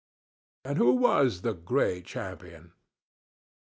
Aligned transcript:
And 0.65 0.79
who 0.79 0.93
was 0.95 1.41
the 1.43 1.53
Gray 1.53 2.01
Champion? 2.01 2.73